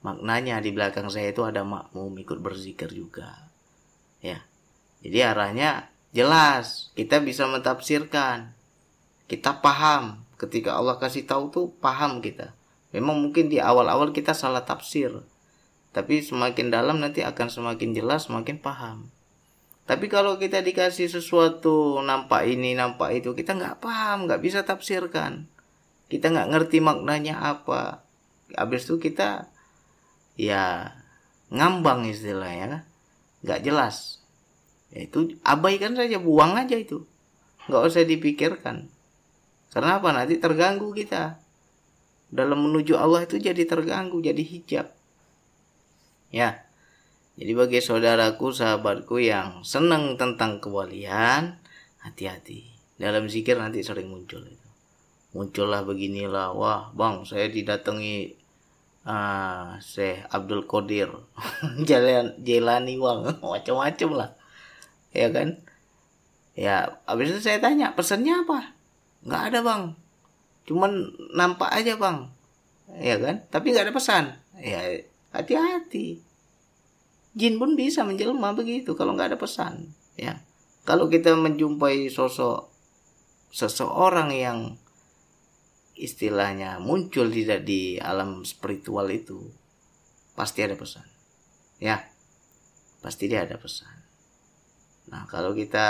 maknanya 0.00 0.60
di 0.60 0.68
belakang 0.68 1.08
saya 1.08 1.32
itu 1.32 1.44
ada 1.44 1.60
makmum 1.60 2.12
ikut 2.24 2.40
berzikir 2.40 2.88
juga. 2.88 3.43
Ya. 4.24 4.40
Jadi 5.04 5.20
arahnya 5.20 5.92
jelas, 6.16 6.88
kita 6.96 7.20
bisa 7.20 7.44
mentafsirkan. 7.44 8.56
Kita 9.28 9.60
paham. 9.60 10.24
Ketika 10.40 10.80
Allah 10.80 10.96
kasih 10.96 11.28
tahu 11.28 11.52
tuh 11.52 11.66
paham 11.84 12.24
kita. 12.24 12.56
Memang 12.96 13.20
mungkin 13.20 13.52
di 13.52 13.60
awal-awal 13.60 14.16
kita 14.16 14.32
salah 14.32 14.64
tafsir. 14.64 15.12
Tapi 15.92 16.24
semakin 16.24 16.72
dalam 16.72 17.04
nanti 17.04 17.20
akan 17.20 17.52
semakin 17.52 17.92
jelas 17.92 18.26
semakin 18.26 18.56
paham. 18.58 19.12
Tapi 19.84 20.08
kalau 20.08 20.40
kita 20.40 20.64
dikasih 20.64 21.12
sesuatu 21.12 22.00
nampak 22.00 22.48
ini 22.48 22.72
nampak 22.72 23.20
itu 23.20 23.36
kita 23.36 23.52
nggak 23.52 23.84
paham 23.84 24.24
nggak 24.24 24.40
bisa 24.40 24.64
tafsirkan. 24.64 25.44
Kita 26.08 26.32
nggak 26.32 26.48
ngerti 26.50 26.80
maknanya 26.80 27.36
apa. 27.44 28.00
Habis 28.56 28.88
itu 28.88 28.96
kita 28.96 29.52
ya 30.40 30.96
ngambang 31.52 32.08
istilahnya 32.08 32.88
nggak 33.44 33.60
jelas 33.60 34.24
ya 34.90 35.04
itu 35.04 35.36
abaikan 35.44 35.92
saja 35.92 36.16
buang 36.16 36.56
aja 36.56 36.74
itu 36.74 37.04
nggak 37.68 37.82
usah 37.84 38.02
dipikirkan 38.08 38.88
karena 39.74 39.98
apa? 39.98 40.14
Nanti 40.14 40.38
terganggu 40.38 40.94
kita. 40.94 41.42
Dalam 42.30 42.70
menuju 42.70 42.94
Allah 42.94 43.26
itu 43.26 43.42
jadi 43.42 43.66
terganggu, 43.66 44.22
jadi 44.22 44.38
hijab. 44.38 44.86
Ya. 46.30 46.62
Jadi 47.34 47.52
bagi 47.58 47.82
saudaraku, 47.82 48.54
sahabatku 48.54 49.18
yang 49.18 49.66
senang 49.66 50.14
tentang 50.14 50.62
kewalian, 50.62 51.58
hati-hati. 52.06 52.70
Dalam 52.94 53.26
zikir 53.26 53.58
nanti 53.58 53.82
sering 53.82 54.06
muncul 54.06 54.46
itu. 54.46 54.68
Muncullah 55.34 55.82
beginilah, 55.82 56.54
wah 56.54 56.94
bang 56.94 57.26
saya 57.26 57.50
didatangi 57.50 58.38
uh, 59.04 59.78
Syekh 59.80 60.24
Abdul 60.28 60.64
Qadir. 60.66 61.12
Jalan 61.88 62.36
Jelani 62.40 62.98
bang 62.98 63.20
macam-macam 63.40 64.10
lah. 64.12 64.30
Ya 65.14 65.30
kan? 65.30 65.62
Ya 66.54 66.98
habis 67.06 67.30
itu 67.34 67.40
saya 67.44 67.62
tanya 67.62 67.94
pesannya 67.94 68.44
apa? 68.44 68.74
Nggak 69.24 69.42
ada 69.52 69.58
bang. 69.62 69.82
Cuman 70.66 70.92
nampak 71.32 71.70
aja 71.70 71.94
bang. 71.96 72.28
Ya 73.00 73.16
kan? 73.20 73.44
Tapi 73.48 73.72
nggak 73.72 73.90
ada 73.90 73.94
pesan. 73.94 74.24
Ya 74.58 75.00
hati-hati. 75.30 76.20
Jin 77.34 77.58
pun 77.58 77.74
bisa 77.74 78.06
menjelma 78.06 78.54
begitu 78.54 78.94
kalau 78.94 79.14
nggak 79.14 79.34
ada 79.34 79.38
pesan 79.38 79.90
ya. 80.14 80.38
Kalau 80.84 81.08
kita 81.08 81.34
menjumpai 81.34 82.12
sosok 82.12 82.70
seseorang 83.50 84.30
yang 84.34 84.58
istilahnya 85.94 86.82
muncul 86.82 87.30
tidak 87.30 87.62
di 87.62 87.96
alam 88.02 88.42
spiritual 88.42 89.06
itu 89.10 89.38
pasti 90.34 90.66
ada 90.66 90.74
pesan. 90.74 91.06
Ya 91.78 92.02
pasti 92.98 93.30
dia 93.30 93.46
ada 93.46 93.54
pesan. 93.60 93.94
Nah 95.12 95.28
kalau 95.30 95.54
kita 95.54 95.86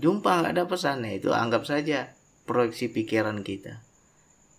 jumpa 0.00 0.42
nggak 0.42 0.52
ada 0.56 0.64
pesan 0.66 1.06
ya 1.06 1.12
itu 1.14 1.30
anggap 1.30 1.62
saja 1.62 2.10
proyeksi 2.46 2.90
pikiran 2.90 3.46
kita. 3.46 3.82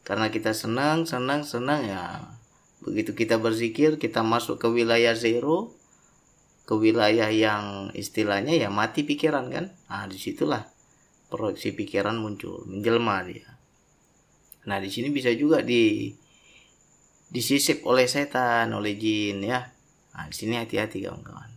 Karena 0.07 0.31
kita 0.31 0.55
senang 0.55 1.03
senang 1.03 1.43
senang 1.43 1.83
ya. 1.83 2.31
Begitu 2.79 3.11
kita 3.11 3.41
berzikir 3.41 3.99
kita 3.99 4.23
masuk 4.23 4.61
ke 4.61 4.67
wilayah 4.71 5.17
zero 5.17 5.75
ke 6.67 6.75
wilayah 6.75 7.31
yang 7.31 7.91
istilahnya 7.95 8.55
ya 8.55 8.71
mati 8.71 9.03
pikiran 9.03 9.51
kan? 9.51 9.75
Nah 9.91 10.07
di 10.07 10.15
situlah 10.15 10.63
proyeksi 11.27 11.75
pikiran 11.75 12.15
muncul 12.15 12.63
menjelma 12.69 13.27
dia 13.27 13.56
nah 14.67 14.83
di 14.83 14.91
sini 14.91 15.09
bisa 15.09 15.31
juga 15.31 15.63
di 15.63 16.11
disisip 17.27 17.83
oleh 17.83 18.07
setan 18.07 18.71
oleh 18.71 18.95
jin 18.95 19.43
ya. 19.43 19.67
Nah 20.15 20.25
di 20.27 20.35
sini 20.35 20.59
hati-hati 20.59 21.03
kawan-kawan. 21.03 21.51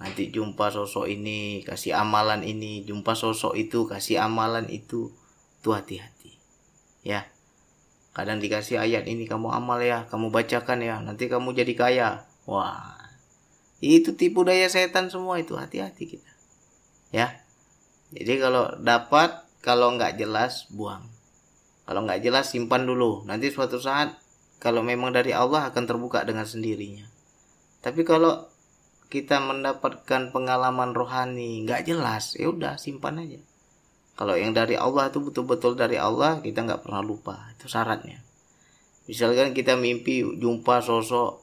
Nanti 0.00 0.28
jumpa 0.28 0.68
sosok 0.72 1.08
ini 1.08 1.64
kasih 1.64 1.96
amalan 1.96 2.44
ini. 2.44 2.84
Jumpa 2.84 3.16
sosok 3.16 3.56
itu 3.56 3.88
kasih 3.88 4.20
amalan 4.20 4.68
itu. 4.68 5.12
Tuh 5.64 5.72
hati-hati 5.76 6.36
ya. 7.04 7.24
Kadang 8.12 8.38
dikasih 8.40 8.78
ayat 8.80 9.08
ini 9.08 9.26
kamu 9.26 9.50
amal 9.50 9.80
ya 9.82 10.06
kamu 10.06 10.30
bacakan 10.30 10.84
ya 10.84 11.00
nanti 11.00 11.28
kamu 11.28 11.56
jadi 11.56 11.72
kaya. 11.76 12.08
Wah. 12.44 12.96
Itu 13.84 14.16
tipu 14.16 14.44
daya 14.48 14.68
setan 14.72 15.12
semua 15.12 15.36
itu 15.36 15.56
hati-hati 15.56 16.04
kita 16.16 16.32
ya. 17.12 17.30
Jadi 18.10 18.34
kalau 18.42 18.74
dapat 18.82 19.44
kalau 19.62 19.94
nggak 19.94 20.18
jelas 20.18 20.66
buang 20.74 21.13
kalau 21.84 22.04
nggak 22.04 22.20
jelas 22.24 22.52
simpan 22.52 22.88
dulu 22.88 23.24
nanti 23.28 23.48
suatu 23.52 23.80
saat 23.80 24.16
kalau 24.60 24.80
memang 24.80 25.12
dari 25.12 25.36
Allah 25.36 25.68
akan 25.68 25.84
terbuka 25.84 26.24
dengan 26.24 26.48
sendirinya 26.48 27.04
tapi 27.84 28.04
kalau 28.04 28.48
kita 29.12 29.38
mendapatkan 29.38 30.32
pengalaman 30.32 30.96
rohani 30.96 31.64
nggak 31.64 31.84
jelas 31.86 32.34
ya 32.34 32.50
udah 32.50 32.80
simpan 32.80 33.20
aja 33.20 33.40
kalau 34.14 34.38
yang 34.38 34.54
dari 34.54 34.78
Allah 34.78 35.10
itu 35.10 35.18
betul-betul 35.18 35.74
dari 35.74 35.98
Allah, 35.98 36.38
kita 36.38 36.62
nggak 36.62 36.86
pernah 36.86 37.02
lupa. 37.02 37.50
Itu 37.58 37.66
syaratnya. 37.66 38.22
Misalkan 39.10 39.50
kita 39.52 39.74
mimpi 39.74 40.22
jumpa 40.22 40.80
sosok 40.80 41.42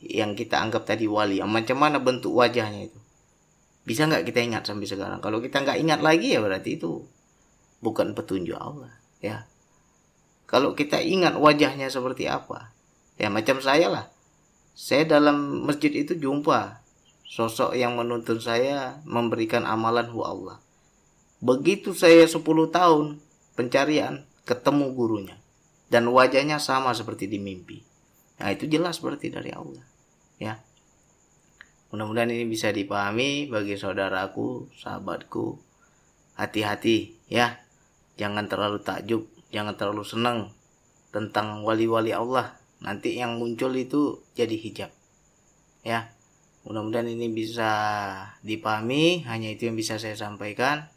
yang 0.00 0.32
kita 0.32 0.56
anggap 0.56 0.88
tadi 0.88 1.04
wali. 1.04 1.44
Macam 1.44 1.76
mana 1.76 2.00
bentuk 2.00 2.32
wajahnya 2.32 2.88
itu? 2.88 2.98
Bisa 3.84 4.08
nggak 4.08 4.24
kita 4.24 4.40
ingat 4.40 4.64
sampai 4.64 4.88
sekarang? 4.88 5.20
Kalau 5.20 5.44
kita 5.44 5.60
nggak 5.60 5.78
ingat 5.84 6.00
lagi 6.00 6.32
ya 6.32 6.40
berarti 6.40 6.80
itu 6.80 7.04
bukan 7.84 8.16
petunjuk 8.16 8.56
Allah. 8.56 8.88
Ya. 9.20 9.44
Kalau 10.48 10.72
kita 10.72 11.04
ingat 11.04 11.36
wajahnya 11.36 11.92
seperti 11.92 12.24
apa? 12.24 12.72
Ya 13.20 13.28
macam 13.28 13.60
saya 13.60 13.92
lah. 13.92 14.06
Saya 14.72 15.04
dalam 15.04 15.68
masjid 15.68 15.92
itu 15.92 16.16
jumpa 16.16 16.80
sosok 17.28 17.76
yang 17.76 18.00
menuntun 18.00 18.40
saya 18.40 19.04
memberikan 19.04 19.68
amalan 19.68 20.08
hu 20.08 20.24
Allah 20.24 20.64
Begitu 21.38 21.94
saya 21.94 22.26
10 22.26 22.42
tahun 22.74 23.22
pencarian, 23.54 24.26
ketemu 24.42 24.90
gurunya. 24.90 25.36
Dan 25.86 26.10
wajahnya 26.10 26.58
sama 26.58 26.90
seperti 26.98 27.30
di 27.30 27.38
mimpi. 27.38 27.78
Nah 28.42 28.50
itu 28.50 28.66
jelas 28.66 28.98
berarti 28.98 29.30
dari 29.30 29.54
Allah. 29.54 29.86
Ya. 30.42 30.58
Mudah-mudahan 31.94 32.34
ini 32.34 32.44
bisa 32.44 32.74
dipahami 32.74 33.46
bagi 33.48 33.78
saudaraku, 33.78 34.66
sahabatku. 34.74 35.62
Hati-hati 36.34 37.14
ya. 37.30 37.62
Jangan 38.18 38.50
terlalu 38.50 38.82
takjub, 38.82 39.30
jangan 39.48 39.74
terlalu 39.76 40.04
senang 40.04 40.52
tentang 41.14 41.64
wali-wali 41.64 42.12
Allah. 42.12 42.56
Nanti 42.78 43.18
yang 43.18 43.40
muncul 43.40 43.74
itu 43.74 44.22
jadi 44.38 44.54
hijab. 44.54 44.90
Ya. 45.82 46.12
Mudah-mudahan 46.68 47.08
ini 47.08 47.32
bisa 47.32 47.70
dipahami, 48.44 49.24
hanya 49.24 49.48
itu 49.48 49.70
yang 49.70 49.76
bisa 49.78 49.96
saya 49.96 50.18
sampaikan. 50.18 50.92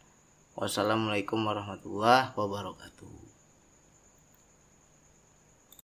Wassalamualaikum 0.52 1.40
warahmatullahi 1.40 2.36
wabarakatuh. 2.36 3.21